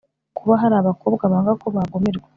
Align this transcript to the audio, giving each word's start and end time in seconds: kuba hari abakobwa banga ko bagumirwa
kuba 0.37 0.53
hari 0.61 0.75
abakobwa 0.77 1.23
banga 1.31 1.53
ko 1.61 1.67
bagumirwa 1.75 2.27